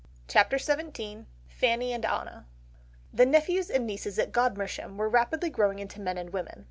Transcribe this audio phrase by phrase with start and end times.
[0.27, 2.47] CHAPTER XVII FANNY AND ANNA
[3.13, 6.59] The nephews and nieces at Godmersham were rapidly growing into men and women.